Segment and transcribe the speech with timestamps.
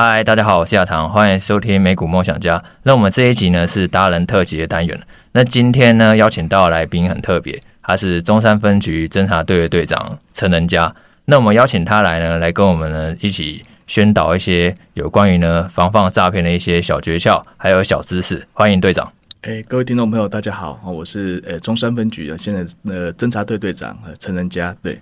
[0.00, 2.62] 嗨，大家好，我是亚堂，欢迎收听美股梦想家。
[2.84, 4.96] 那我们这一集呢是达人特辑的单元。
[5.32, 10.94] 那今天呢邀请到的来宾很特别，他是中山分局侦查队的队长陈仁家。
[11.24, 18.46] 那我们邀请他来呢，来跟我们呢一起宣导一些有关于呢防范诈骗的一些小诀窍，还有小知识。
[18.52, 19.12] 欢迎队长。
[19.42, 24.72] 哎，各位听众朋友，大家好，我是呃中山分局的现在呃侦查队队长陈仁家。
[24.80, 24.96] 对。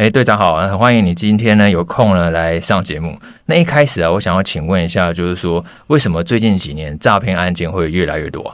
[0.00, 3.20] 哎，队长好，很欢迎你今天呢有空呢来上节目。
[3.44, 8.50] 那一开始啊，我想要请问一下，就是说为什么最近几年诈骗案件会越来越多？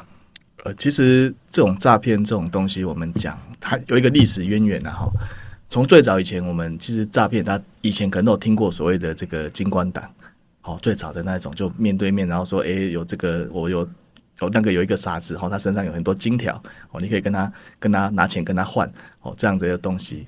[0.65, 5.09] 呃，其实这种诈骗这种东西，我们讲它有一个历史渊源的哈。
[5.69, 10.03] 从最早以前，我们其实诈骗，他以前可能都有听过所谓的这个金光党，
[10.61, 13.89] 好，最早的那一种就面对面，然后说，哎，有这个我有
[14.41, 16.61] 有那个有一个傻子，哈，他身上有很多金条，
[16.91, 20.27] 哦，你可以跟他跟他拿钱跟他换，哦，这样子的东西。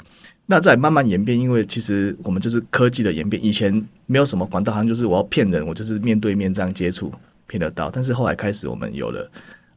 [0.50, 3.44] 那再慢慢演变，因为其实我们就是科技的演变。
[3.44, 3.70] 以前
[4.06, 7.12] 没有什么管道，好像就是我要骗人，我就是面对面这样接触
[7.46, 7.90] 骗得到。
[7.90, 9.30] 但是后来开始，我们有了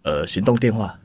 [0.04, 0.98] 呃行动电话，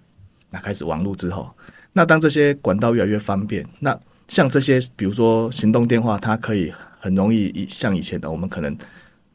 [0.51, 1.51] 那开始网络之后，
[1.93, 8.77] 那当这些管道越来越方便，那像这些比如说行动电话，它可以很容易像以前的，我们可能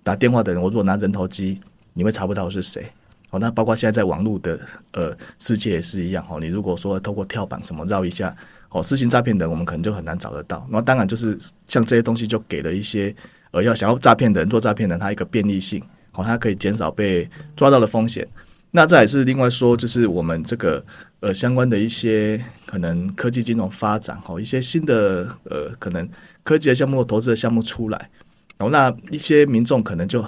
[0.02, 1.60] 打电话的人，我如果拿人头机，
[1.92, 2.86] 你会查不到是谁。
[3.32, 4.58] 哦，那包括现在在网络的
[4.94, 6.26] 呃世界也是一样。
[6.30, 8.34] 哦，你如果说透过跳板什么绕一下。
[8.72, 10.66] 哦，私信诈骗的，我们可能就很难找得到。
[10.70, 13.14] 那当然就是像这些东西，就给了一些
[13.52, 15.84] 呃要想要诈骗的人做诈骗的人，他一个便利性，
[16.14, 18.26] 哦，他可以减少被抓到的风险。
[18.72, 20.82] 那再也是另外说，就是我们这个
[21.20, 26.08] 呃相关的一些可能科技金融发展，哦，一些新的呃可能
[26.44, 28.10] 科技的项目、投资的项目出来，
[28.58, 30.24] 然后那一些民众可能就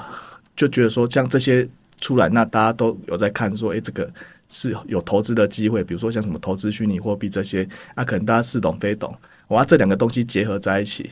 [0.57, 1.65] 就觉得说，像这些
[2.01, 4.11] 出来，那大家都有在看说，诶，这个。
[4.53, 9.13] 是有投资的机会，比如说像什么投资虚拟货币这些，啊，可能大家似懂非懂，
[9.47, 11.09] 哇，这两个东西结合在一起，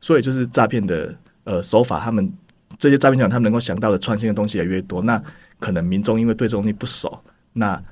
[0.00, 2.32] 所以就是诈骗的呃手法，他们
[2.78, 5.20] 这些诈骗集团他们能够想到的创新的东西也越多，那
[5.58, 7.20] 可能民众因为对这东西不熟，
[7.52, 7.82] 那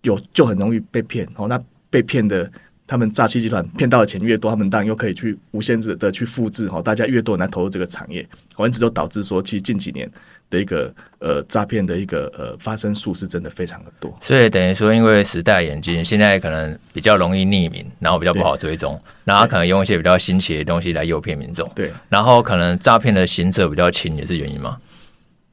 [0.00, 2.50] 有就很容易被骗，哦，那被骗的。
[2.88, 8.26] 他们诈欺集团骗到的钱越多，他们当然又可以去无限制的去复制哈，大家越多人来投入这个产业，
[8.58, 10.10] 因此就导致说，其实近几年
[10.48, 14.16] 的一个呃诈骗的一个呃发生数是真的非常的多。
[14.22, 21.70] 所以等于说，因为时代演进，现在可能比较容易匿名，然后比较不好追踪，然后可能用一些比较新奇的东西来诱骗民众。
[21.74, 24.78] 对，然后可能诈骗的刑责比较轻，也是原因吗？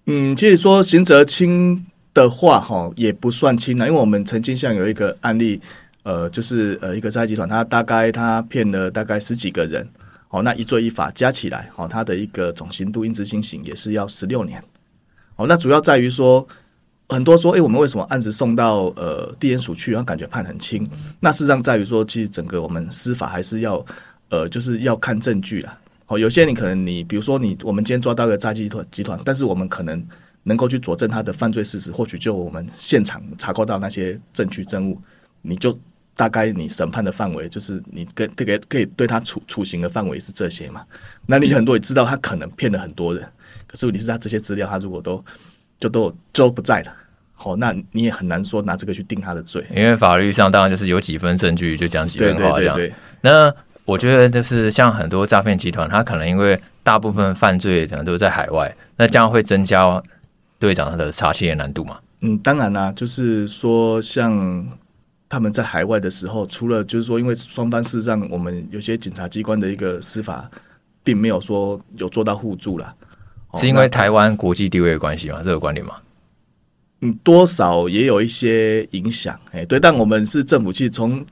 [0.06, 5.60] 嗯，其实说刑责轻的话，哈也不算轻啊，因为我们曾经像有一个案例。
[6.06, 9.84] 呃，就是呃，一个诈骗集团，他大概他骗了大概十几个人，
[10.30, 14.64] 哦，那一罪一罚加起来，哦，他的一个总刑度应执行刑也是要十六年，
[15.36, 16.48] 哦，那主要在于说，
[17.10, 20.88] 很多说，诶、我们为什么案子送到呃地检署去，然后感觉判很轻？
[21.20, 23.84] 那事实上在于说，其实整个我们司法还是要
[24.30, 25.76] 呃，就是要看证据啦。
[26.06, 30.08] 哦，有些你可能你，比如说你，我们今天抓到一个诈欺集团集团，但是我们可能
[30.44, 35.02] 能够去佐证他的犯罪事实，或许就我们现场查扣到那些证据证物，
[35.42, 35.76] 你就。
[36.16, 40.82] 大概你审判的范围就是你跟这个可以对他处处刑的范围是这些嘛？
[41.26, 43.22] 那你很多也知道他可能骗了很多人，
[43.68, 45.22] 可是问题是他这些资料他如果都
[45.78, 46.96] 就都就不在了，
[47.34, 52.74] 好，那你也很难说拿这个去定他的罪，因为法律上当然就是有几分证据就讲几分话这样。
[52.74, 52.96] 对对对对。
[53.20, 53.54] 那
[53.84, 60.02] 我觉得就是像很多诈骗集团，他可能因为大部分犯罪可能都在海外，那这样会增加
[60.60, 61.98] 队长他的查缉的难度嘛？
[62.22, 64.66] 嗯，当然啦、啊，就是说像。
[65.28, 70.50] 他们在海外的时候，除了就是说，因为双方事实上，我们有些检察机关的一个司法，
[71.04, 72.96] 并没有说有做到互助啦，
[73.56, 75.42] 是因为台湾国际地位的关系吗？
[75.44, 75.96] 这个观点吗？
[77.02, 79.38] 嗯，多少也有一些影响。
[79.52, 81.26] 哎、欸，对，但我们是政府，其实从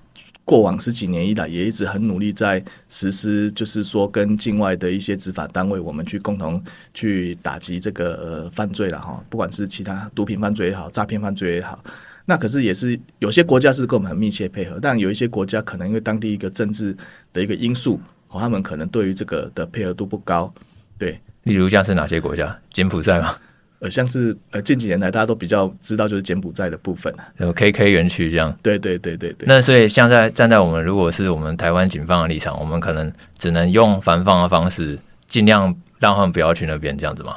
[0.44, 6.62] 过往十几年以来，也一直很努力在实施，就是说跟境外的一些执法单位，我们去共同
[6.94, 11.82] 去打击这个呃犯罪了哈，不管是其他毒品犯罪也好，诈骗犯罪也好。
[12.26, 16.96] 那可是也是有些国家是跟我们很密切配合，但有一些国家可能因为当地一个政治
[17.34, 20.54] 的一个因素，哦，他们可能对于这个的配合度不高。
[20.98, 22.58] 对，例如像是哪些国家？
[22.72, 23.36] 柬埔寨吗？
[23.80, 28.58] 呃，像是呃近几年来大家都比较知道就是柬埔寨的部分，有 KK 园区这样。
[28.62, 29.46] 对对对对对。
[29.46, 37.36] 那所以像在站在我们如果是我们台湾警方的立场，我们可能只能用防范的方式，尽量让他们不要去那边这样子吗？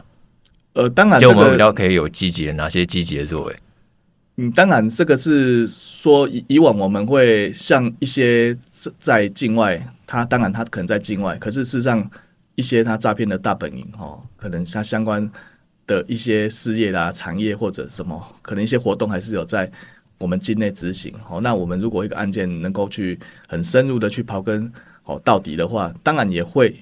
[0.75, 3.57] 呃，当然，这个，就我们比较可以有积极的哪些积极的作为？
[4.39, 8.57] 嗯，当然，这个是说以往我们会像一些
[8.99, 12.11] 在境外，他当然他可能在境外，可是事实上
[12.55, 15.31] 一些他诈骗的大本营哦，可能他相关
[15.87, 19.71] 的一些事业啦、产业或者什么，可能一些活动还是有在
[20.19, 21.41] 我们境内执行哦。
[21.41, 23.19] 那我们如果一个案件能够去
[23.49, 24.71] 很深入的去刨根
[25.05, 26.75] 哦到底的话，当然也会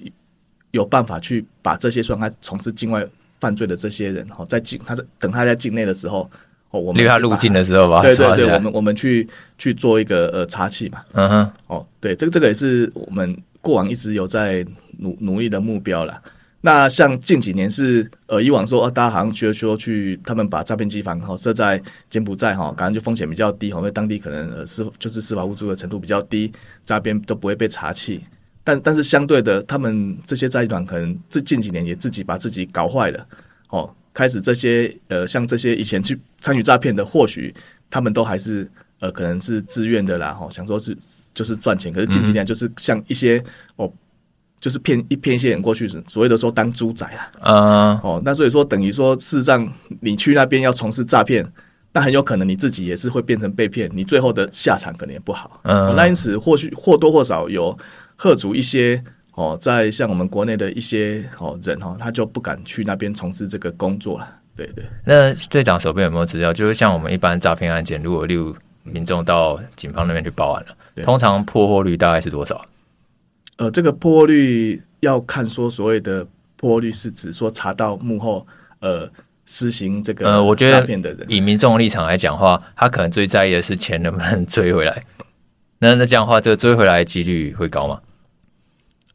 [0.71, 3.07] 有办法去把这些算他从事境外。
[3.37, 6.27] 犯罪的这些人，哈，在境他在等他在境内的时候，
[6.75, 9.25] 哦，我们留他入境的时候吧，对对对，我们我们去
[9.57, 14.65] 去做一个呃查气嘛，嗯哼，哦，对，这个这个也是我们过往一直有在
[14.97, 16.21] 努努力的目标啦。
[16.59, 26.51] 那像近几年是呃，以往说呃，大家好像觉得说去他们把诈骗机房哈设在柬埔寨哈，感觉就风险比较低哈，因为当地可能呃司就是司法互助的程度比较低，
[26.83, 28.19] 诈骗都不会被查气。
[28.63, 33.27] 但但是相对的，他们这些诈骗团可能这近几年也自己把自己搞坏了
[33.69, 37.51] 哦，开始这些呃像这些以前去参与诈骗的，或许
[37.89, 38.69] 他们都还是
[38.99, 40.95] 呃可能是自愿的啦哈，想说是
[41.33, 43.43] 就是赚钱，可是近几年就是像一些
[43.77, 43.91] 哦。
[44.57, 51.45] 就是骗一骗一些人过去，所谓的说当猪仔啊，嗯，哦，那所以说等于说，事实上你去那边要从事诈骗，
[51.91, 57.77] 那很有可能你自己也是会变成被骗，你最后的下场可能也不好，嗯，那因此或许或多或少有
[58.17, 59.03] 吓足一些
[59.35, 64.85] 哦，在像我们国内的一些哦人哦，他就不敢去那边从事这个工作了，对对。
[65.05, 66.53] 那队长手边有没有资料？
[66.53, 72.63] 就是像我们一般诈骗案件，如果例如民众到警方那边去报案了，通常破获率大概是多少？
[73.57, 76.25] 呃，这个破获率要看说所谓的
[76.55, 78.45] 破获率是指说查到幕后
[78.79, 79.09] 呃
[79.45, 80.85] 实行这个呃，我觉得
[81.27, 85.03] 以民众的立场来讲的话，他可能最在意的是钱能不能追回来。
[85.79, 87.99] 那那这样的话，这个追回来的几率会高吗？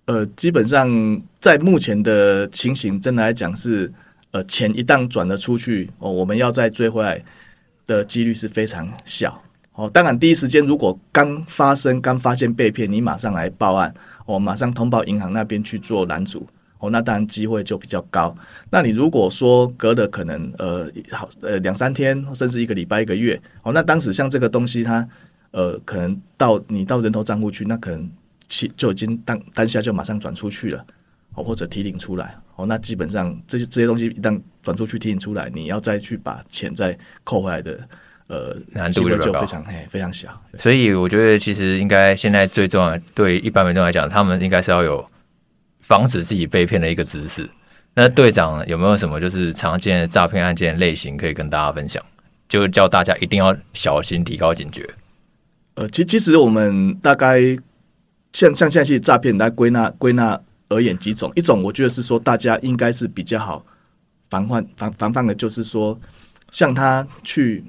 [0.07, 3.93] 呃，基本上在目前的情形，真的来讲是
[4.33, 7.23] 呃钱一旦转了出去哦，我们要再追回来
[7.87, 9.43] 的几率是非常小。
[9.75, 13.95] 哦，当然，第一时间如果刚发生、刚发现被骗，你马上来报案，
[14.27, 16.47] 哦，马上通报银行那边去做拦阻，
[16.81, 18.35] 哦，那当然机会就比较高。
[18.71, 25.09] 那你如果说隔了可能呃好呃两三天，甚至一个礼拜、一个月，哦，那当时像这个东西它
[25.53, 28.11] 呃可能到你到人头账户去，那可能
[28.49, 30.85] 其就已经当当下就马上转出去了，
[31.35, 37.79] 哦，或者提领出来，哦，那基本上这些这些东西一旦转出去、提领出来，你要再去把钱再扣回来的。
[38.33, 45.05] 呃，难度就非常嘿非常小，所以我觉得其实应该现在最重要，对一般民众来讲，他们应该是要有
[45.81, 47.51] 防止自己被骗的一个知识。
[47.93, 52.01] 那队长有没有什么就是常见的诈骗案件类型可以跟大家分享？
[52.49, 54.89] 就叫大家一定要小心，提高警觉。
[55.75, 57.41] 呃，其其实我们大概
[58.33, 63.63] 像像现在其实诈骗来归纳归纳而言几种，一种我觉得是说大家应该是比较好
[64.31, 66.01] 防范防防范的，就是说
[66.51, 67.63] 像他去。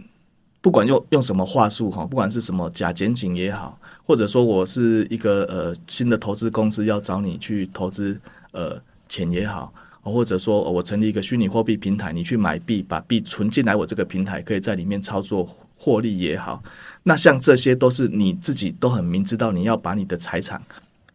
[0.64, 3.76] 不管用用什么话术哈，不管是什么假检警也好，
[4.06, 8.16] 或者说我是一个呃新的投资公司要找你去投资
[8.52, 16.62] 呃钱也好，或者说我成立一个虚拟货币平台，你去买币，把币存进来我这个平台，可以在里面操作获利也好，
[17.02, 20.62] 那像这些都是你自己都很明知道你要把你的财产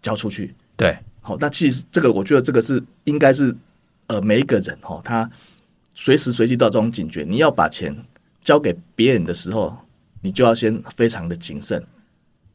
[0.02, 3.54] 交出去，对，好，那其实这个我觉得这个是应该是
[4.06, 5.28] 呃每一个人哈，他
[5.94, 7.94] 随时随地都有这种警觉，你要把钱。
[8.46, 9.76] 交给别人的时候，
[10.20, 11.82] 你就要先非常的谨慎，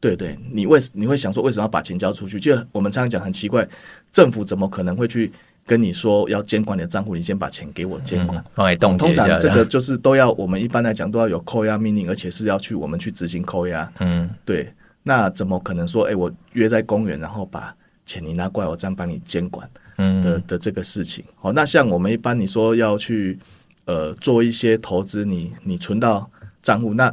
[0.00, 2.40] 对对，你为你会想说为什么要把钱交出去？
[2.40, 3.68] 就我们常常讲很奇怪，
[4.10, 5.30] 政府怎么可能会去
[5.66, 7.14] 跟你说要监管你的账户？
[7.14, 13.92] 你先把钱给我监管，嗯、通常这个就是都要我们一般来讲都要有扣押命令，而且是要去我们去执行扣押。
[13.98, 14.72] 嗯，对，
[15.02, 17.76] 那怎么可能说，哎，我约在公园，然后把
[18.06, 19.68] 钱你拿过来，我这样帮你监管？
[19.98, 21.24] 嗯的的这个事情。
[21.36, 23.38] 好，那像我们一般你说要去。
[23.84, 26.30] 呃，做一些投资，你你存到
[26.62, 27.12] 账户，那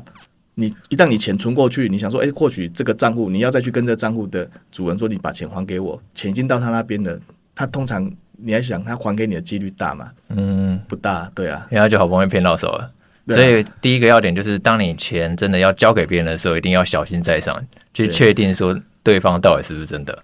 [0.54, 7.20] 你一旦你钱存过去，你想说，哎、欸，或许这个账户你要再去跟这个账户的主人说，你把钱还给我，钱已经到他那边了，
[7.56, 10.12] 他通常你还想他还给你的几率大吗？
[10.28, 12.84] 嗯，不大，对啊，然后就好不容易骗到手了。
[13.26, 17.60] 啊、所以第一个要点就是，当你钱真的要交给别人的时候，一定要小心在上，
[17.96, 20.24] 去确定说对方到底是不是真的。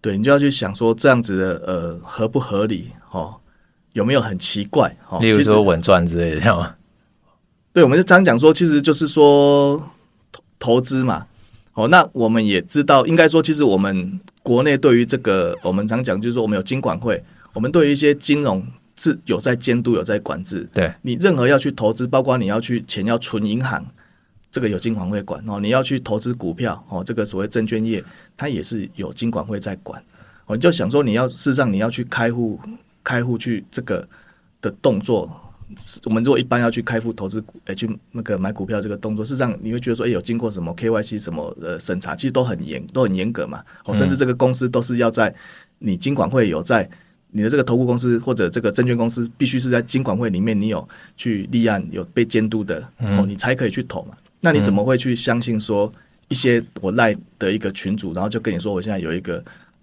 [0.00, 3.34] 对，你就要去想说这样子的呃合不合理哦。
[3.92, 4.96] 有没有很奇怪？
[5.08, 6.74] 哦，例如说稳赚之类的， 吗？
[7.72, 9.76] 对，我们就常讲说，其实就是说
[10.30, 11.26] 投投资嘛。
[11.74, 18.64] 哦，那我们也知道，应该说，其实我们国内对于这个，我们常讲就是说，我们有金管会，我们对于一些金融
[18.96, 20.68] 是有在监督、有在管制。
[20.74, 23.84] 对，你任何要去投资，包括你要去钱要存银行，
[24.50, 25.58] 这个有金管会管哦。
[25.60, 28.04] 你要去投资股票哦，这个所谓证券业，
[28.36, 30.02] 它也是有金管会在管。
[30.46, 32.58] 哦，你就想说，你要事实上你要去开户。
[33.02, 34.06] 开户去这个
[34.60, 35.28] 的动作，
[36.04, 43.64] 我们如果一般要去开户投资，诶，去那个买股票这个动作，事实上你会觉得说，诶，有经过什么 KYC 什么呃审查，其实都很严，都很严格嘛。
[43.86, 45.34] 哦，甚至这个公司都是要在
[45.78, 46.88] 你金管会有在
[47.30, 54.14] 你的这个投顾公司或者这个证券公司，必须是在金管会里面，你有去立案有被监督的，哦，你才可以去投嘛。
[54.40, 55.92] 那你怎么会去相信说
[56.28, 59.42] 一些我赖的一个群主，然后就跟你说我现在有一个。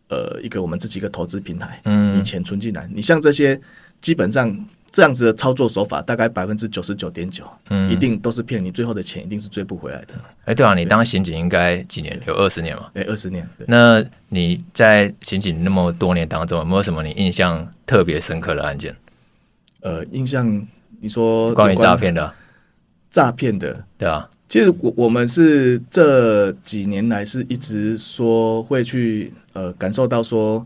[0.09, 3.59] 呃，一个我们自己一个投资平台，嗯，你钱存进来，你像这些
[3.99, 4.57] 基本上
[4.89, 10.13] 这样子的操作手法，大概百分之九十九点九，嗯，一定都是骗你，最后的钱一定是追不回来的。
[10.45, 12.17] 哎、欸，对啊，你当刑警应该几年？
[12.25, 12.89] 有二十年嘛？
[12.93, 13.45] 对，二十年。
[13.67, 18.95] 那你在刑警那么多年当中，有没有什么你印象特别深刻的案件？
[19.81, 20.65] 呃，印象
[21.01, 22.33] 你说关于诈骗的，
[23.09, 24.29] 诈骗的，对啊。
[24.47, 30.65] 其实我我们是这几年来是一直说会去呃感受到说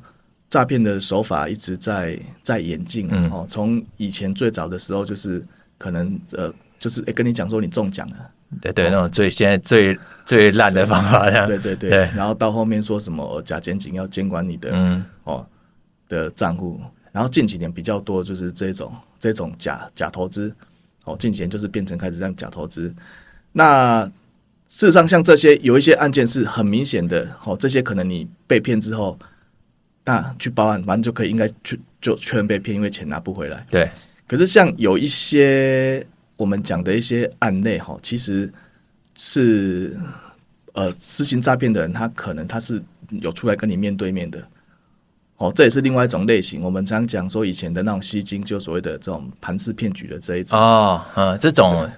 [0.50, 5.44] 诈骗的手法一直在在演进哦，从以前最早的时候就是
[5.78, 15.04] 可能呃就是诶跟你讲说你中奖了，对对，那种最现在最最烂的方法，对对对，然后到后面说什么假检警要监管你的嗯。
[15.24, 15.46] 哦
[16.10, 16.78] 的账户，
[17.14, 20.54] 然后近几年比较多就是这种这种假假投资。
[21.06, 22.94] 哦，近几年就是变成开始这样假投资。
[23.54, 24.06] 那
[24.68, 29.20] 事实上，像这些有一些案件是很明显的，哦，这些可能你被骗之后，
[30.06, 33.66] 那去报案，反正就可以应该去就确认被骗，因为钱拿不回来。
[33.70, 33.90] 对。
[34.26, 38.50] 可是像有一些我们讲的一些案例，哈，其实
[39.18, 39.98] 是
[40.72, 42.82] 呃，实行诈骗的人，他可能他是
[43.20, 44.42] 有出来跟你面对面的，
[45.36, 46.62] 哦，这也是另外一种类型。
[46.62, 51.90] 我们常讲说以前的那种吸金，就所谓的这种盘式骗局的这一种哦，嗯，这种。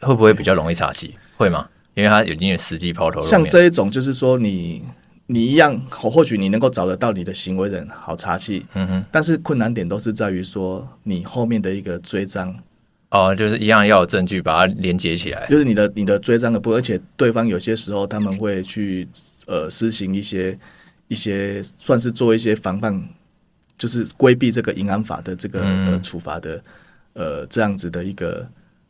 [0.00, 1.14] 会不会比较容易查气？
[1.36, 1.68] 会吗？
[1.94, 3.20] 因为他已经有实际抛头。
[3.26, 4.84] 像这一种，就是说你
[5.26, 8.64] 你一样，或许你能够找得到你的行为人，好查气。
[8.74, 9.04] 嗯哼。
[9.10, 12.56] 但是困难点都是在于说你后面的一个追赃。
[13.10, 15.44] 哦，就是一样要有证据把它连接起来。
[15.48, 19.08] 就是你的你的追赃的部分，而且对方有些时候他们会去
[19.46, 20.56] 呃施行一些
[21.08, 23.02] 一些算是做一些防范，
[23.76, 26.62] 就是规避这个银行法的这个呃处罚的
[27.14, 28.48] 呃这样子的一个。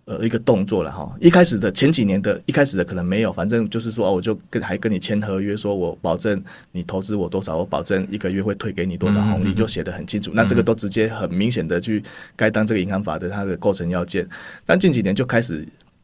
[0.08, 1.14] 呃，一个动作了哈。
[1.20, 10.30] 一开始的前几年的一开始的可能没有，反正就是说，哦，我就跟还跟你签合约，说我保证你投资我多少，我保证一个月会退给你多少红利，就写得很清楚。
[10.32, 12.02] 那这个都直接很明显的去
[12.34, 14.26] 该当这个银行法的它的构成要件。
[14.64, 15.56] 但近几年就开始，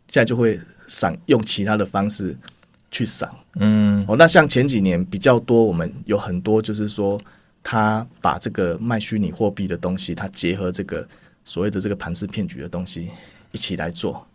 [0.08, 2.37] 现在就会赏用其他的方式
[2.90, 3.34] 去赏。
[3.58, 7.18] 嗯，哦，那像前几年比较多，我们有很多就是说，
[7.62, 11.08] 他把这个卖虚拟货币的东西，他结合这个
[11.42, 13.08] 所谓的这个盘式骗局的东西。
[13.54, 14.26] 一起来做，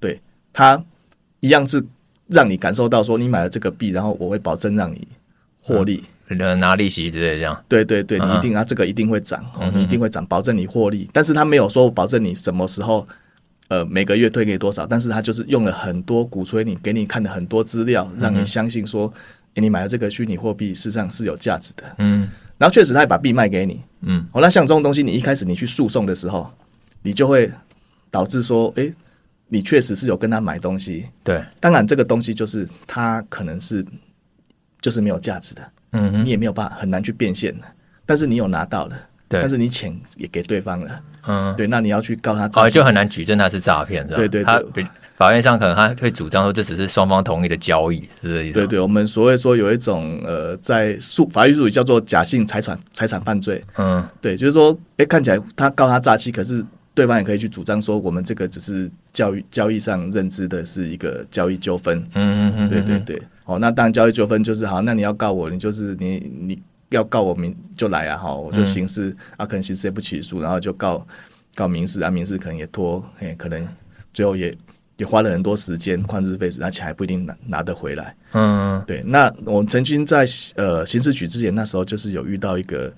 [0.00, 0.20] 对，
[0.52, 0.82] 他
[1.38, 1.80] 一样是
[2.26, 5.06] 让你感受到说，你买了这个币，然后我会保证让你
[5.62, 7.64] 获利，嗯、拿利息之类这样。
[7.68, 11.08] 对对对，你一定啊，这个一定会涨，哦，你一定会涨，保证你获利。
[11.12, 13.06] 但是他没有说保证你什么时候，
[13.68, 19.06] 呃，每个月退给多少，但是他就是用了很多鼓吹你，给你看的很多资料，让你相信说，
[19.54, 21.84] 欸、你买了这个虚拟货币，事实上是有价值的。
[21.98, 23.80] 嗯，然后确实他也把币卖给你。
[24.00, 26.52] 嗯，好，那像这种东西，你一开始你去诉讼的时候，
[27.02, 27.48] 你就会。
[28.10, 28.94] 导致说，哎、欸，
[29.48, 33.84] 你确实是有跟他买东西，对，当然这个东西就是他可能是
[34.80, 37.66] 就是没有价值的，嗯，你也没有办法很难去变现的，
[38.04, 38.96] 但是你有拿到了，
[39.28, 44.62] 对，但是你钱也给对方了，嗯，对，那你要去告他，哦，就很难举证他是诈骗，对对对，他
[45.16, 48.54] 法院上可能他会主张说这只是双方同意的交易，是这意思？
[48.54, 56.66] 对对，我们所谓说有一种呃，在术法律术语叫做假性财产财产犯罪，嗯，对，就是说，哎、欸，看起来他告他诈欺，可是。
[56.96, 62.02] 对方也可以去主张说，我们这个只是交易交易上认知的是一个交易纠纷。
[62.14, 63.22] 嗯嗯嗯，对对对。
[63.44, 71.06] 哦，那当然交易纠纷就是好，那你要告我，你就是你你要告我民就来啊，好，我就刑事、嗯、啊，可能刑事也不起诉，然后就告
[71.54, 73.68] 告民事啊，民事可能也拖，哎，可能
[74.14, 74.56] 最后也
[74.96, 78.16] 也花了很多时间，旷日费时，而且还不一定拿拿得回来。
[78.32, 79.02] 嗯，对。
[79.04, 80.24] 那我们曾经在
[80.54, 82.90] 呃刑事局之前，那时候就是有遇到一个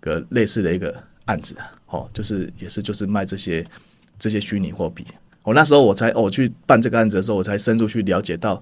[0.00, 0.92] 个类似的一个
[1.26, 1.54] 案子。
[1.94, 3.64] 哦，就是也是就是卖这些
[4.18, 5.06] 这些虚拟货币。
[5.44, 8.60] 我、哦、那时候我才我、哦、去办这个案子的时候，我才深入去了解到，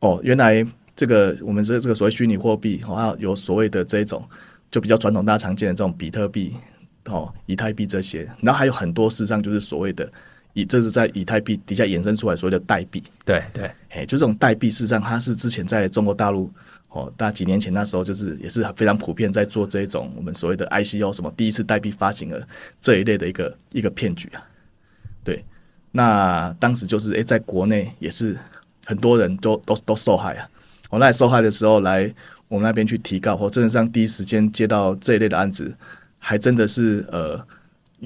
[0.00, 0.64] 哦，原来
[0.96, 4.24] 这个我们这这个所谓虚拟货币，好哦，有所谓的这种
[4.70, 6.54] 就比较传统大家常见的这种比特币、
[7.06, 10.10] 哦以太币这些，然后还有很多事实上就是所谓的
[10.52, 13.02] 以这是在以太币底下衍生出来所谓的代币。
[13.24, 16.50] 对对，哎，就这种代币，事实上它是之前在中国大陆。
[16.90, 22.48] 哦，大几年前那时候就是也是非常普遍在做这一种我们所谓的 ICO 什么第一次代币发行的
[22.80, 24.42] 这一类的一个一个骗局啊。
[25.22, 25.44] 对，
[25.92, 28.36] 那当时就是诶、在国内也是
[28.86, 30.48] 很多人都都都受害啊。
[30.88, 32.10] 我、哦、那受害的时候来
[32.48, 35.76] 我们那边去提告，或真的上第一时间接到这一类的案子，
[36.18, 37.38] 还真的是呃，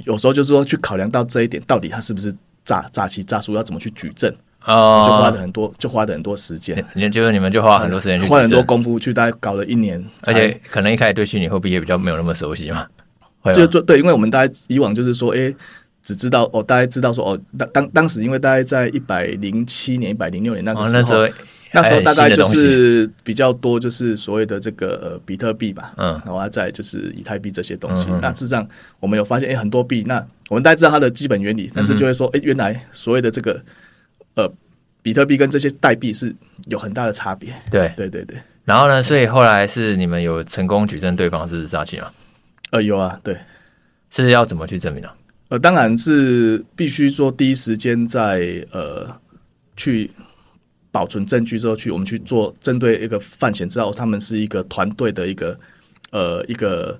[0.04, 2.34] 有时候就是说去考量到这一点，到底他是不是
[2.64, 4.34] 诈诈欺诈术，要怎么去举证。
[4.66, 6.84] 哦，就花了很多，就花了很多时间。
[6.94, 10.02] 你就是你们就花很多时间去，花很多功夫去，大概搞了一年。
[10.26, 12.86] 而且可能一开始对虚拟货币也比较没有那么熟悉嘛。
[13.54, 15.56] 就做对，因为我们大家以往就是说，哎、欸，
[16.00, 21.30] 只知道哦，大家知道说哦，当当当时因为大概在一百零七年、一百零六年那个时候，哦、
[21.72, 28.06] 那时候大概就是比较多，就是所谓的这个呃比特币吧，嗯，然后再就是以太币这些东西。
[28.10, 28.64] 嗯、那事实上
[29.00, 33.60] 我们有发现，哎、欸，很多币，那我们大家知道它的基本原理，但是就会说，哎、欸，原来所谓的这个
[34.34, 34.50] 呃
[35.02, 36.34] 比特币跟这些代币是
[36.66, 37.52] 有很大的差别。
[37.70, 38.36] 对对对对。
[38.64, 42.10] 然后呢，所以后来是你们有成功举证对方是诈欺吗？
[42.70, 43.36] 呃，有啊，对，
[44.10, 45.14] 是要怎么去证明呢、啊？
[45.48, 49.08] 呃，当然是必须说第一时间在呃
[49.76, 50.10] 去
[50.90, 55.58] 保存证据之后去，我们去做针对一个犯嫌之后，他们是一个团队的一个
[56.10, 56.98] 呃一个。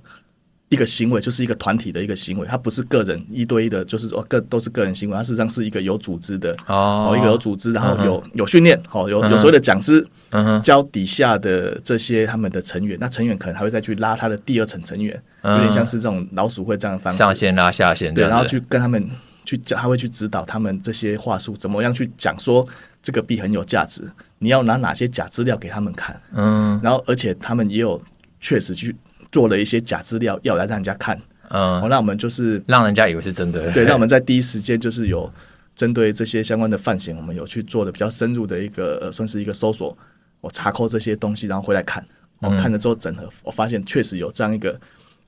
[0.72, 19.06] 一个行为就是一个团体的一个行为，它不是个人一对一的，就是说个都是个人行为，它实际上是一个有组织的哦，一个有组织，然后有、嗯、有训练，好有有所谓的讲师、嗯、教底下的这些他们的成员，那成员可能还会再去拉他的第二层成员，嗯、有点像是这种老鼠会这样的方式，上线拉下线，对，然后去跟他们
[19.44, 22.66] 去讲，他会去指导他们这些话术怎么样去讲说
[23.02, 28.02] 这个币很有价值，你要拿哪些假资料给他们看，嗯，然后而且他们也有
[28.40, 28.96] 确实去。
[29.32, 33.84] 做了一些假资料要来让人家看，嗯，那我们就是让人家以为是真的，对。
[33.88, 35.32] 那我们在第一时间就是有
[35.74, 39.96] 针对这些相关的犯行，我们有去做的比较深入的一个，呃，算是一个搜索，
[40.42, 42.04] 我查扣这些东西，然后回来看，
[42.40, 44.78] 我看了之后整合，我发现确实有这样一个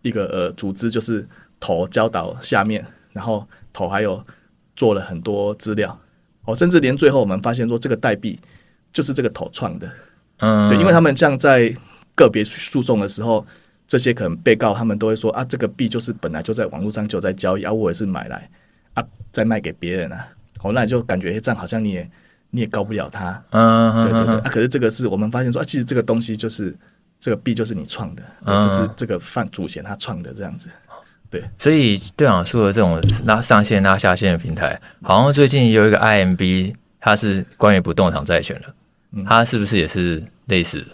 [0.02, 1.26] 一个呃组织，就是
[1.58, 2.84] 头教导下面，
[3.14, 4.22] 然后头还有
[4.76, 5.98] 做了很多资料，
[6.44, 8.38] 哦，甚至连最后我们发现说这个代币
[8.92, 9.90] 就是这个头创的，
[10.40, 11.74] 嗯，对，因为他们像在
[12.14, 13.46] 个别诉讼的时候。
[13.94, 18.50] 这些可能被告他们都会说啊，这个币就是本来就在网络上就在交易啊，我也是买来
[18.94, 20.26] 啊，再卖给别人啊，
[20.62, 22.10] 哦，那你就感觉这样好像你也
[22.50, 26.76] 你也告不了他，嗯，对对对，啊，可是这个是我们发现说啊，其实这个东西就是
[27.20, 30.66] 这个币就是你创的，对，就是这个犯祖先他创的这样子，
[31.30, 40.86] 对，所以对啊，说的这种拉上线拉下线的平台，好像最近有一个 IMB，它是关于不动产债权的，它是不是也是类似的？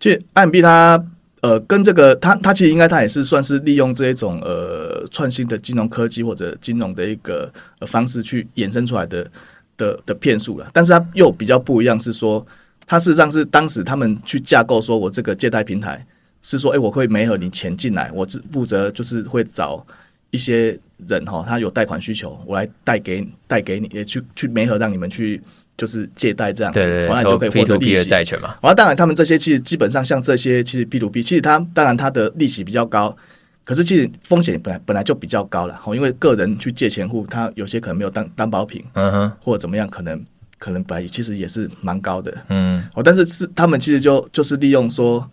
[0.00, 1.04] 其实 IMB 它。
[1.44, 9.30] 呃，跟这个，他他其实应该他也是算是利用这一种呃创新的金融科技或者金融的一个呃方式去衍生出来的
[9.76, 10.66] 的的骗术了。
[10.72, 12.46] 但是他又比较不一样，是说
[12.86, 16.02] 他事实上是当时他们去架构说，我这个借贷平台
[16.40, 19.86] 是说，哎，我会没和你钱进来，我只负责就是会找
[20.30, 25.42] 一些人哈，他有贷款需求，我来贷给贷给你，也去去没和让你们去。
[25.76, 28.08] 就是借贷这样子，完了就可以获得利息。
[28.08, 33.16] 债权嘛，完了当然他们这些其实基本上像这些其实 P2P，其实它当然它的利息比较高，
[33.64, 35.80] 可是其实风险本来本来就比较高了。
[35.84, 40.24] 哦，因为个人去借钱户，他有些可能没有担担保品，嗯哼，或者怎么样，可能
[40.58, 42.84] 可能本来其实也是蛮高的，嗯。
[42.94, 45.28] 哦，但是是他们其实就就是利用说，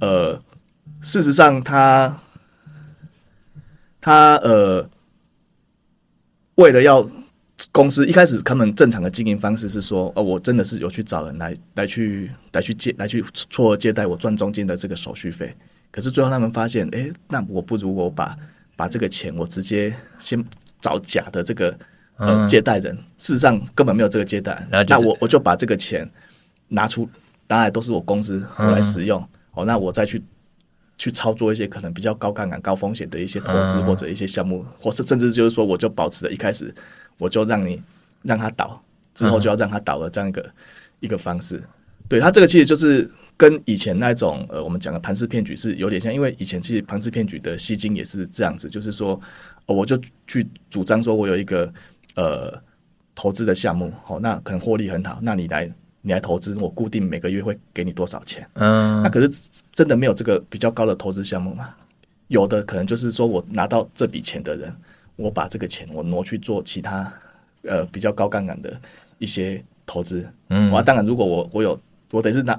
[0.00, 0.38] 呃，
[1.00, 2.20] 事实上他
[4.00, 4.86] 他呃，
[6.56, 7.08] 为了要。
[7.72, 15.54] 公司一开始他们正常的经营方式是说，哦，我真的是有去找人来来去来去借来去撮合借贷，我赚中间的这个手续费。
[15.90, 18.36] 可是最后他们发现，诶，那我不如我把
[18.76, 20.42] 把这个钱我直接先
[20.80, 21.78] 找假的这个
[22.18, 26.06] 呃借贷人，事实上根本没有这个借贷，那我我就把这个钱
[26.68, 27.08] 拿出，
[27.46, 30.22] 当然都是我公司我来使用，哦，那我再去
[30.98, 36.74] 去操作一些可能比较高杠杆、高风险的一些投资或者一些项目，或是甚至就是说，我就保持着一开始。
[37.18, 37.82] 我就让你
[38.24, 38.78] 让他倒，
[39.14, 40.52] 之后就要让他倒的这样一个、嗯、
[41.00, 41.62] 一个方式。
[42.10, 49.18] 对，它这个其实就是跟以前那种呃我们讲的盘式骗局是有点像，因为以前其实盘式骗局的吸金也是这样子，就是说，
[49.64, 51.72] 呃、我就去主张说我有一个
[52.16, 52.52] 呃
[53.14, 55.72] 投资的项目，好，那可能获利很好，那你来
[56.06, 58.48] 你来投资，我固定每个月会给你多少钱？
[58.54, 59.28] 嗯，那可是
[59.72, 61.74] 真的没有这个比较高的投资项目吗？
[62.28, 64.72] 有的可能就是说我拿到这笔钱的人。
[65.16, 67.10] 我把这个钱我挪去做其他
[67.62, 68.78] 呃比较高杠杆的
[69.16, 72.52] 一些投资，嗯，我当然如果我我有我得是拿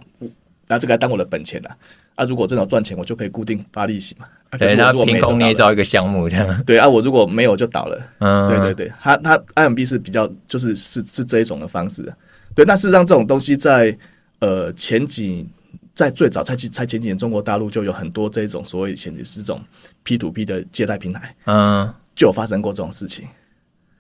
[0.65, 1.69] 拿这个来当我的本钱了
[2.15, 4.25] 啊，如果真的赚钱，我就可以固定发利息嘛。
[4.57, 6.63] 对，那凭空捏造一个项目这样。
[6.63, 8.01] 对啊，我如果没有就倒了。
[8.17, 12.12] 嗯，对对对，他他 IMB 是比较就是是是这一种的方式。
[12.58, 13.98] 对，那事实上这种东西在
[14.39, 15.48] 呃前几
[15.93, 19.62] 在最早才几才前几年中国大陆就有很多这种所谓前几是这种
[20.04, 21.36] P to P 的借贷平台。
[21.46, 21.93] 嗯。
[22.17, 23.28] 就有发生过这种事情，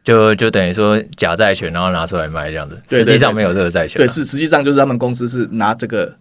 [0.03, 3.99] 就就等于说假债权，然后拿出来卖这样子，实际上没有这个债权。
[3.99, 6.17] 对，是实际上就是他们公司是拿这个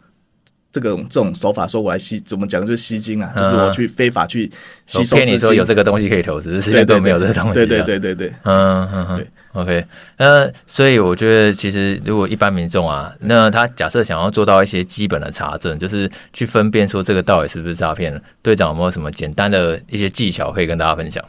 [0.71, 4.53] 这个这种手法说，我来吸，怎么讲就是吸金啊，就是我去非法去
[4.85, 5.17] 吸收。
[5.17, 7.55] 骗你说有这个东西可以投资，实际上没有这个东西。
[7.55, 9.85] 对对对对对，嗯嗯嗯，OK。
[10.19, 21.25] 那所以我觉得，其实如果一般民众啊，那他假设想要做到一些基本的查证，就是去分辨说这个到底是不是诈骗，队长有没有什么简单的一些技巧可以跟大家分享？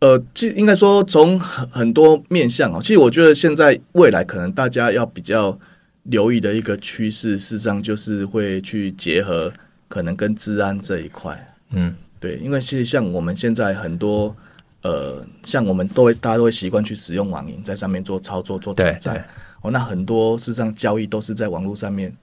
[0.00, 5.58] 呃，其实应该说从很很多面向哦，其实我觉得现在未来可能大家要比较
[6.04, 9.52] 留意的一个趋势，事实上就是会去结合
[9.88, 11.52] 可能跟治安这一块。
[11.72, 14.36] 嗯，对，因为其实像我们现在很多
[14.82, 19.16] 呃，像我们都会大家都会习惯去使用网银，在上面做操作做转账。
[19.62, 22.14] 哦，那很多事实上交易都是在网络上面。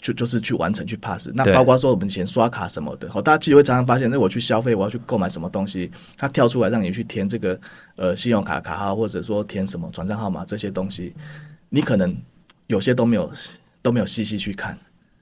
[0.00, 7.60] 就就是去完成去 pass，那包括说我们以前刷卡什么的，好，大家其实会常常发现，那我去消费，我要去购买什么东西，它跳出来让你去填这个
[7.96, 11.12] 呃信用卡卡号，或者说填什么转账号码这些东西，
[11.68, 12.16] 你可能
[12.66, 13.30] 有些都没有
[13.82, 14.74] 都没有细细去看。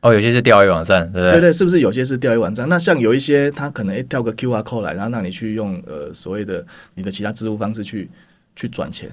[0.03, 1.31] 哦，有些是钓鱼网站，对不对？
[1.33, 2.69] 对对，是不是有些是钓鱼网站？
[2.69, 8.11] 那像有一些它可能诶跳个 QR code 来，然后让你去用呃所谓的你的其他支付方式去
[8.55, 9.11] 去转钱。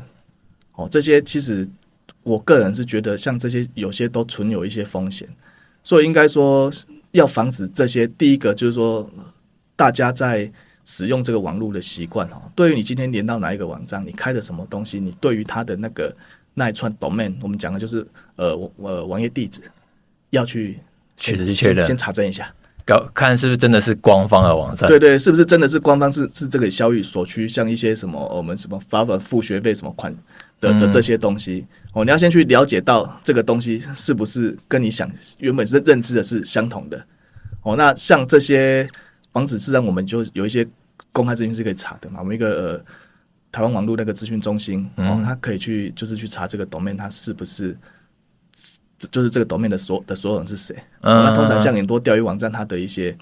[0.74, 1.66] 哦，这些其实。
[2.24, 5.28] 我个人是觉得，像这些有些都存有一些风险，
[5.84, 6.72] 所以应该说
[7.12, 8.06] 要防止这些。
[8.06, 9.10] 第一个就是说，
[9.76, 10.52] 大家在
[10.84, 16.14] 使用这个网络的习惯哦，对于你今天连到哪一个网站，你开的什么东西，你对于它的那个
[16.54, 19.62] 那一串 domain，我们讲的就是呃呃网页地址，
[20.30, 20.80] 要去
[21.18, 22.54] 确实确认，先查证一下。
[22.86, 24.88] 搞看是不是真的是官方的网站？
[24.88, 26.12] 对对，是不是真的是官方？
[26.12, 30.12] 是是这个效益所需，像一些什么我们什么发了付学费什么款
[30.60, 37.00] 的的这些东西哦，你要先去了解到这个东西是不是跟你想原本是认知的是相同的
[37.62, 37.76] 哦。
[37.76, 38.90] 那像这些
[39.34, 40.68] 网址，自然我们就有一些
[41.12, 42.20] 公开资讯是可以查的嘛。
[42.22, 42.86] 我们一个呃
[43.52, 47.78] 台湾网络那个资讯中心哦，它可以去就是去查这个 domain 它是不是。
[49.12, 50.76] 就是这个 domain 的所的所有人是谁？
[51.02, 53.16] 嗯，那通常像很多钓鱼网站，它的一些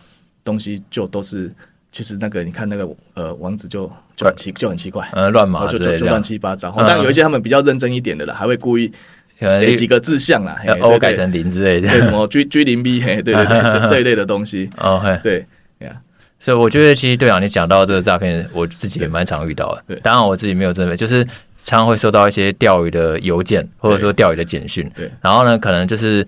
[0.44, 1.54] 东西就都是，
[1.92, 6.74] 其实那个你看那个呃网址就就很奇就很奇怪，呃乱码，就就就乱七八糟。
[6.80, 8.92] 但有一些他们比较认真一点的了，还会故意
[9.40, 14.70] 有几个字项啦，欧改成零之类的，对什么 G G 零 B，嘿，对对对， 这这一类的东西。
[14.78, 15.46] 哦，对
[15.80, 15.96] 呀，
[16.40, 19.84] 所以我觉得其实队长你讲到这个诈骗，我自己也蛮常遇到的。
[19.88, 21.28] 对，当然我自己没有这么就是。
[21.68, 26.26] 常常会收到一些钓鱼的邮件，或者说钓鱼的简讯，对，然后呢，可能就是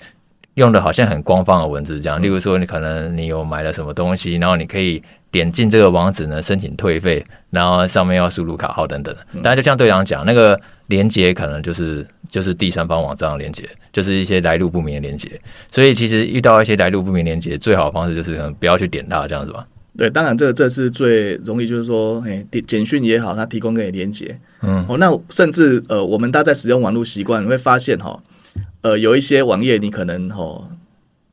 [0.55, 9.15] 用的好像很官方的文字这样，例如说你可能你有买了什么东西，然后你可以点进这个网址呢申请退费，然后上面要输入卡号等等。
[9.41, 15.39] 大家就像队长讲，那个连接可能就是就是第三方网站的连接，就是一些来路不明的连接。
[15.71, 19.65] 所以其实遇到一些来路不明连接，最好的方式就是可能不要去点它这样子吧。
[19.97, 28.21] 对，当然这个这是最容易，就是说，哎，简讯也好，它提供给你连接，嗯，哦，那甚至呃，我们大家在使用网络习惯，你会发现哈，
[28.81, 30.69] 呃，有一些网页你可能哦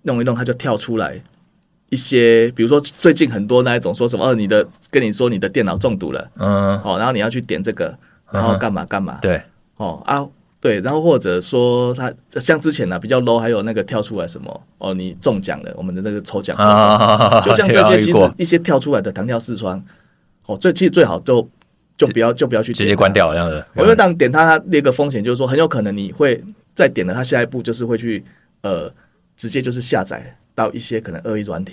[0.02, 1.22] 弄一弄，它就跳出来
[1.90, 7.96] 一些，比如说最近很多那一种说什么，哦，你的跟你说你的电脑中毒了，嗯，好，然后你要去点这个，
[8.32, 9.40] 然后干嘛干嘛，对，
[9.76, 10.26] 哦啊。
[10.66, 19.80] 对，然后或者说他像之前呢、啊、比较 low，还有那个跳出来什么哦，你中奖了，我们的那个抽奖，啊、 就像这些其实一些跳出来的弹跳四川，
[20.46, 21.48] 哦，最其实最好就
[21.96, 23.64] 就不要就不要去，直接关掉这样子。
[23.76, 26.42] 因为当点它，它那个风险就是说很有可能你会
[26.74, 28.24] 再点了，它下一步就是会去
[28.62, 28.92] 呃
[29.36, 31.72] 直接就是下载到一些可能恶意软体，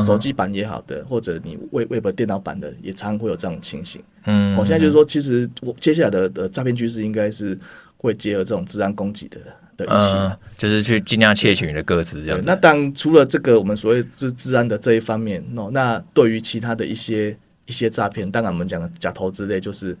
[0.00, 4.00] 手机版也好的，或者你 Web Web 电脑版的也常常会有这种情形。
[4.26, 7.58] 嗯，我、哦、现在就是说，其实我接下来的的诈骗趋势应该是。
[7.98, 9.38] 会结合这种治安攻击的
[9.76, 12.40] 的一起、嗯，就是去尽量窃取你的歌词这样。
[12.44, 19.96] 那当除了这个我们所谓就是资安的这一方面，哦，那对于其他的一些一些诈骗，当然我们讲的假投资类，就是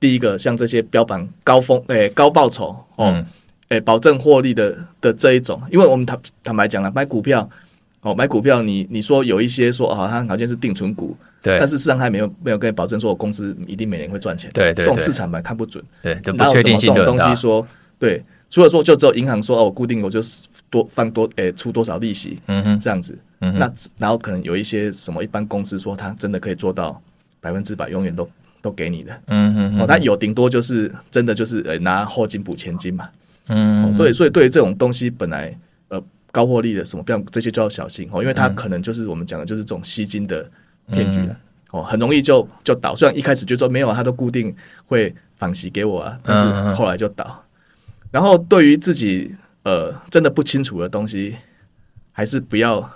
[0.00, 3.26] 第一个像这些标榜高风诶、欸、高报酬哦，诶、嗯
[3.68, 7.48] 欸、保证获利的的这一种，因为我们坦坦白讲了，买股票
[8.00, 11.16] 哦，买股票你你说有一些说啊，它好像是定存股。
[11.46, 14.50] 对，但是事实上还没有没有跟你保证说，我公司一定每年会赚钱。
[14.52, 15.82] 对，对，对，这种市场嘛看不准。
[16.02, 17.64] 对，不确定性这种东西说，
[18.00, 23.16] 对，除了说就只有银行说哦，我固定我就是多放多诶、欸、出多少利息，嗯哼，这样子。
[23.38, 27.00] 那然后可能有一些什么一般公司说他真的可以做到
[27.40, 28.28] 百分之百永远都
[28.60, 29.20] 都给你的。
[29.28, 33.08] 嗯哼，哦，他有顶多就是真的就是呃拿后金补前金嘛。
[33.48, 35.56] 嗯，对，所以对于这种东西本来
[35.90, 40.44] 呃高获利的什么，这样这些就要小心哦，因为它可能就是我们讲的就是这种吸金的。
[40.92, 41.36] 骗局了、嗯、
[41.72, 42.94] 哦，很容易就就倒。
[42.94, 44.54] 虽然一开始就说没有，他都固定
[44.86, 46.44] 会返息给我啊，但是
[46.74, 47.24] 后来就倒。
[47.26, 51.36] 嗯、然后对于自己呃真的不清楚的东西，
[52.12, 52.88] 还是不要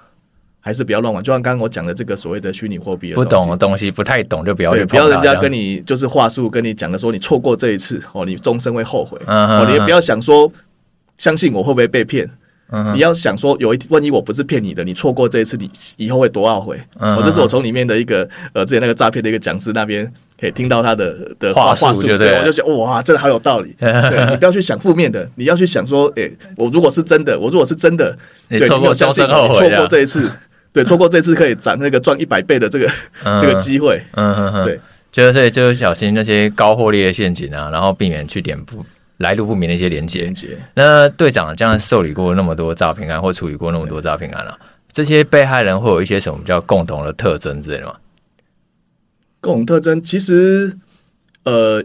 [0.60, 1.22] 还是不要乱玩。
[1.22, 10.50] 就像刚刚我讲的这个所谓的虚拟货币，不懂的东西不太懂就不要对，不要人家跟你就是话术跟你讲的说你错过这一次哦，你终身会后悔、嗯、哦，你也不要想说
[11.18, 12.30] 相信我会不会被骗。
[12.94, 16.78] 你要想说，有一万一我不是骗你的，你错过这一次，你以后会多懊悔。
[16.98, 23.74] 哦，这是我从里面的一个呃，之前那个诈骗的一个讲师那边可以听到他的的话术，对，我就觉得哇，真的好有道理。
[23.80, 28.16] 对，你不要去想负面的，你要去想说，哎，我如果是真的，我如果是真的，
[28.48, 30.30] 对，你有相信你错过这一次，
[30.72, 32.88] 对，错过这次可以涨那个赚一百倍的这个
[33.40, 34.00] 这个机会。
[34.14, 34.80] 嗯嗯嗯，对，
[35.10, 38.84] 就是所以就是小心那些高获利的陷阱啊，然后避免去点不。
[39.20, 40.58] 来路不明的一些连接。
[40.74, 44.58] 那队长这样受理过那么多诈骗案，或处理过那么多诈骗案了，
[44.92, 47.96] 这些被害人会有一些什么叫共同的特征之类的吗？
[49.40, 50.76] 共同特征其实，
[51.44, 51.82] 呃，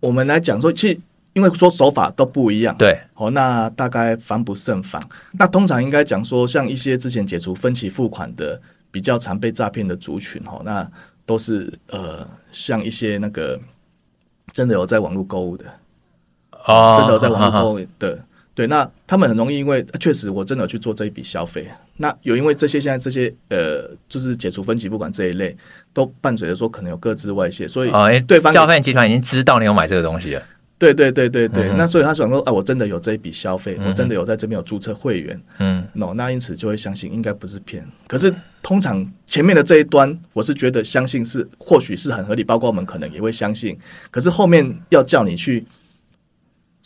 [0.00, 0.98] 我们来讲说，其实
[1.32, 5.02] 因为说手法都不一样，对，哦，那大概防不胜防。
[5.32, 8.60] 那通常应该讲说，像一些之前解除分期付款的
[8.90, 10.90] 比较常被诈骗的族群，哈，那
[11.26, 13.60] 都是呃，像一些那个
[14.52, 15.64] 真的有在网络购物的，
[16.66, 18.10] 哦，真的有在网络购物的。
[18.10, 18.18] 哦
[18.56, 21.68] 对，那他们很容易，因为确实我真的有去做这一笔消费。
[21.98, 25.54] 那有因为这些现在这些呃，就是解除分期付款这一类，
[25.92, 27.90] 都伴随着说可能有各自外泄，所以
[28.26, 30.42] 对方诈骗集团已经知道你有买这个东西了。
[30.78, 37.86] 对对对对对，嗯、那所以他想说，啊，我真的有这一笔消费，嗯、我真的有在这边有注册会员，嗯，no, 那因此就会相信应该不是骗。
[38.06, 43.78] 可是通常前面的这一端，我是觉得相信是或许是很合理，包括我们可能也会相信。
[44.10, 45.62] 可是后面要叫你去。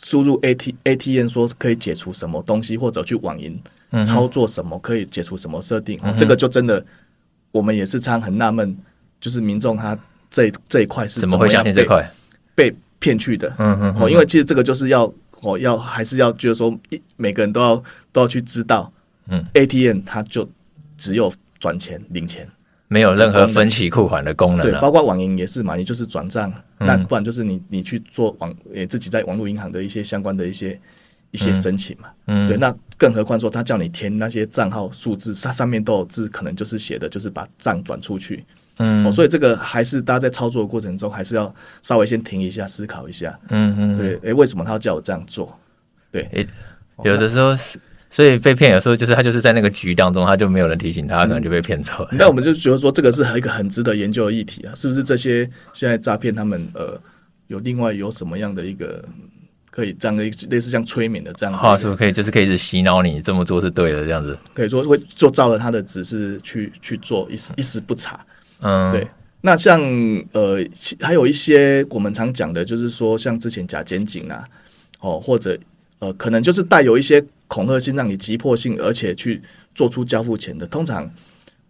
[0.03, 3.61] 输入 A T A T N 说可以解除什么东西，或者去网银
[4.05, 6.83] 操作什么可以解除什么设定，嗯，这个就真的
[7.51, 8.75] 我们也是常很纳闷，
[9.19, 9.97] 就是民众他
[10.29, 12.11] 这这一块是怎么样被这块
[12.55, 13.53] 被骗去的？
[13.59, 18.91] 嗯嗯，哦，因为其实这个就是要哦要还是要就是说一每个人都要都要去知道，
[19.27, 20.49] 嗯，A T N 它就
[20.97, 22.49] 只有转钱领钱。
[22.91, 30.77] 没有任何分期付款的功能，啊，对，包括网银也是嘛，你就是转账，嗯，那不然就是你你去做网，诶自己在网络银行的一些相关的一些
[31.31, 38.43] 一些申请嘛，嗯，对，那更何况说他叫你填那些账号数字，它上面都有字，可能就是写的就是把账转出去，
[38.79, 45.57] 嗯，哦，所以这个还是大家在操作的过程中，还是要稍微先停一下，思考一下，嗯嗯，对，诶，为什么他要叫我这样做？
[46.11, 46.45] 对，诶，
[47.05, 47.79] 有的时候是。
[48.11, 52.09] 所以被骗有时候就是他就是在那个局当中，他就没有人提醒他，他可能就被骗走了。
[52.11, 55.01] 那、嗯、我们就觉得说，这个是一个很值得研究的议题啊，是不是？
[55.01, 56.99] 这些现在诈骗他们呃
[57.47, 59.01] 有另外有什么样的一个
[59.69, 68.19] 可以这样的类似像催眠的这样的话术，可以就是可以是洗脑你这么做是对的这样子，可以说会就照着他的指示去去做，一时一时不察。
[68.59, 69.07] 嗯，对。
[69.39, 69.81] 那像
[70.33, 70.59] 呃
[70.99, 74.43] 还有一些我们常讲的，就是说像之前假检警啊，
[74.99, 75.57] 哦或者
[75.99, 77.23] 呃可能就是带有一些。
[77.51, 79.43] 恐吓性让你急迫性，而且去
[79.75, 81.11] 做出交付钱的，通常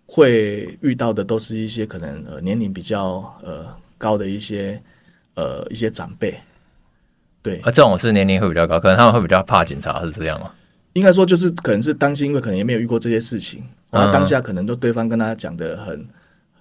[0.05, 3.65] 会遇到的都是一些可能呃年龄比较呃
[3.97, 4.79] 高的一些
[5.33, 6.39] 呃一些长辈。
[7.41, 10.51] 对，啊，这种是年龄会比较高，可能他们会比较怕警察，是这样吗？
[10.93, 16.07] 应该说就是可能是担心，因为可能也没有遇过这些事情，然后当下可能就对方跟他讲的很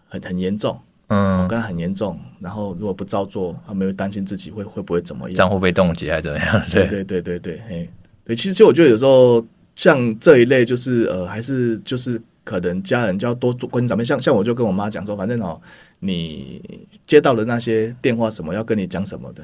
[0.09, 6.63] 很很严重，嗯，跟他很严重，然后如果不照做，他们会担心自己会会不会怎么样，账户被冻结还是怎么样？
[6.73, 7.91] 对对对对对，嘿。
[8.35, 14.05] 其实，其实我觉得有时候像这一类，就是呃，还是就是可能家人就要多做关心长辈。
[14.05, 15.61] 像像我就跟我妈讲说，反正哦，
[16.01, 16.61] 你
[17.07, 19.43] 接到的那些电话什么要跟你讲什么的，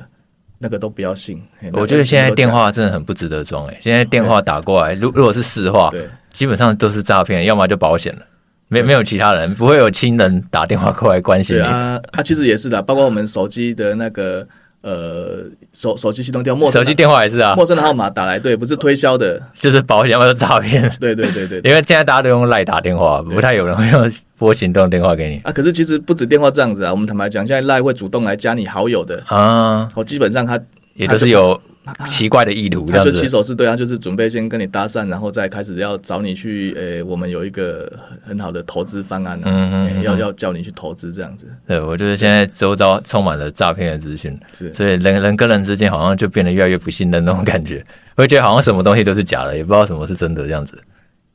[0.58, 1.40] 那个都不要信。
[1.72, 3.78] 我觉得现在电话真的很不值得装诶。
[3.80, 8.22] 现在电话打过来，如如果是实话，对，基本上都是诈骗，要么就保险了，
[8.68, 11.62] 没没有其他人，不会有亲人打电话过来关心你。
[11.62, 14.46] 啊啊，其实也是的，包括我们手机的那个。
[14.86, 20.88] 呃，手手机系统掉，陌生手机电话也是啊，陌生的号码打来，对，不是推销的，就是保险或者诈骗。
[21.00, 25.50] 对对对对，因为现在大家都用赖打电话，不太有人会用拨行动电话给你啊。
[25.50, 30.56] 可是其实不止电话这样子啊，我们坦白讲，现在赖会主动来加你好友的啊，我基本上他
[30.94, 31.60] 也都是有。
[32.06, 37.90] 奇怪的意图，他就起手是对，啊就是准备先跟你搭讪，然后再开始要找你去，诶、欸，我们有一个
[38.22, 41.46] 很好的投资方案，嗯嗯，嗯，要要叫你去投资这样子。
[41.66, 47.84] 对，我觉得现在周遭充满了诈骗的资讯，是，所以人人跟人之间好像就变得越来越不信任那种感觉，
[48.16, 50.76] 会觉得好像什么东西都是假的，也不知道什么是真的这样子，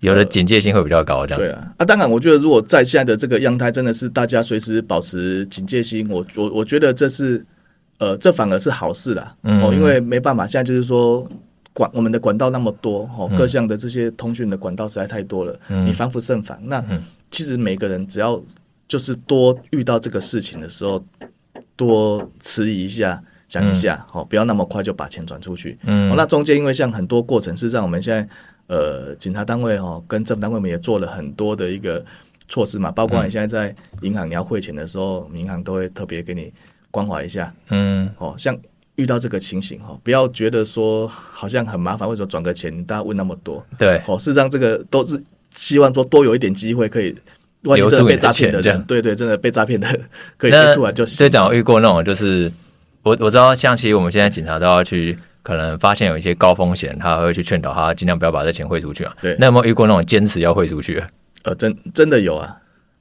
[0.02, 1.48] 有的警戒心会比较高，这样、呃。
[1.48, 7.46] 对啊，啊，当然，我觉得如果在现在的这个样态，真的是大家随时保持警戒心，我我我觉得这是。
[8.02, 11.24] 呃，这反而是好事啦，哦、嗯，因为没办法，现在就是说
[11.72, 16.58] 管我们的管道那么多，哦，各项的这些通讯的管道实在太多了，嗯、你防不胜防。
[16.64, 16.84] 那
[17.30, 18.42] 其实每个人只要
[18.88, 21.06] 就是多遇到这个事情的时候，
[21.76, 25.78] 多迟疑一下，想一下，哦，不要那么快就把钱转出去。
[25.84, 28.28] 嗯，哦、那中间因为像很多过程，事实上我们现在
[28.66, 32.04] 呃，警察单位哦，跟政府单位们也做了很多的一个
[32.50, 36.52] 措施嘛，包括你现在在银行你要汇钱的时候，银行都会特别给你。
[36.92, 38.56] 关怀一下，嗯，哦，像
[38.96, 42.84] 遇到这个情形哈，不要觉得说好像很麻烦，为什么转个钱？
[42.84, 47.16] 大家问那么多，对，哦，事实上这个都是希望说多有一点机会可以，
[47.64, 49.88] 万一真的被诈骗的人，对对，真的被诈骗的
[50.38, 51.06] 可以突然就。
[51.18, 52.52] 队长遇过那种，就是
[53.04, 59.16] 我我知道，像其实我们现在警察都要去，可能发现有一些高风险，他会去劝导他尽量不要把这钱汇出去啊。
[59.22, 61.04] 对，那有没有遇过那种坚持要汇出去？
[61.44, 62.58] 呃，真真的有啊。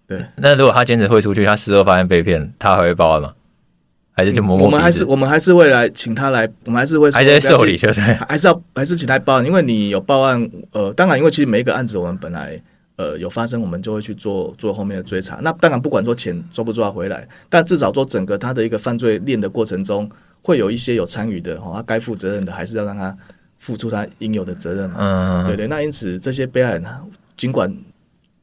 [0.07, 3.33] 对，那如果他坚持汇出去，他事后发现被骗，他还会报案吗？
[4.21, 4.67] 还是就摸摸？
[4.67, 8.03] 我们还是我们还是会来请他来，我们还是会还在受理，对不对？
[8.29, 12.61] 还是要还是请他报案，因为你有报案，呃，当然，因为其实每一个案子我们本来
[12.97, 15.39] 呃有发生，我们就会去做做后面的追查。
[15.43, 20.07] 那当然不管说钱抓不抓回来，但至少说整个他的一个犯罪链的过程中，
[20.43, 23.17] 会有一些有参与的哦，他该负责任的还是要让他
[23.59, 24.97] 付出他应有的责任嘛。
[24.99, 25.67] 嗯，对对。
[25.67, 26.85] 那因此这些被害人
[27.37, 27.75] 尽管。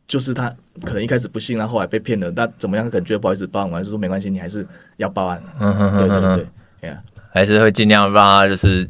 [0.07, 0.49] 就是他
[0.83, 2.89] 可能一开始不信，然后后来被骗了，那怎么样？
[2.89, 4.65] 可能觉得不好意思报案，还是说没关系，你还是
[4.95, 5.41] 要报案。
[5.59, 6.47] 嗯哼哼，对对对，
[6.81, 7.01] 哎呀，
[7.33, 8.87] 还是会尽量让他就是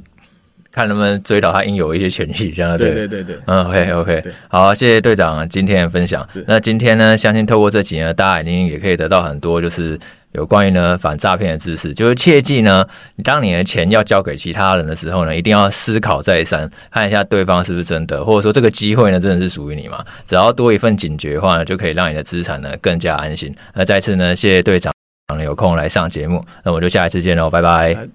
[0.78, 3.36] 看能不能追到他应有一些权益，这样对对对对。
[3.48, 6.26] 嗯，OK OK，好，谢谢队长今天的分享。
[6.46, 9.98] 那今天呢，相信透过这集呢，大家已经也可以得到很多就是。
[10.34, 12.86] 有关于呢反诈骗的知识，就是切记呢，
[13.16, 20.06] 你当你的钱要交给其他人的时候呢，一定要思考再三，看一下对方是不是真的，或者说这个机会呢真的是属于你嘛？
[20.28, 23.56] 只要多一份警觉的话呢，就可以让你的资产呢更加安心。
[23.74, 24.94] 那再次呢，谢谢队长
[25.42, 28.08] 有空来上节目，那我就下一次见喽，拜拜。